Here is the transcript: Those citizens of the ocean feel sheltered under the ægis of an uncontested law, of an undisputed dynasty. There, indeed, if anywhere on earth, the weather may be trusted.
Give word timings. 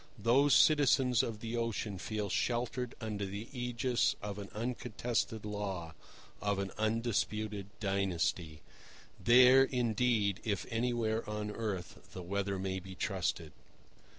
Those 0.17 0.55
citizens 0.55 1.21
of 1.21 1.41
the 1.41 1.55
ocean 1.55 1.99
feel 1.99 2.27
sheltered 2.27 2.95
under 2.99 3.23
the 3.23 3.45
ægis 3.53 4.15
of 4.19 4.39
an 4.39 4.49
uncontested 4.55 5.45
law, 5.45 5.93
of 6.41 6.57
an 6.57 6.71
undisputed 6.79 7.67
dynasty. 7.79 8.61
There, 9.23 9.61
indeed, 9.63 10.39
if 10.43 10.65
anywhere 10.71 11.29
on 11.29 11.51
earth, 11.51 12.13
the 12.13 12.23
weather 12.23 12.57
may 12.57 12.79
be 12.79 12.95
trusted. 12.95 13.51